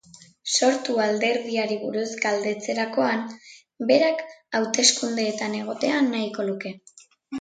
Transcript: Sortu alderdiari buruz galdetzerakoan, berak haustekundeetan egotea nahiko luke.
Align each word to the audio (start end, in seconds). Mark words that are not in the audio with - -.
Sortu 0.51 0.93
alderdiari 1.03 1.77
buruz 1.81 2.07
galdetzerakoan, 2.23 3.21
berak 3.91 4.25
haustekundeetan 4.61 5.59
egotea 5.61 6.01
nahiko 6.09 6.49
luke. 6.49 6.73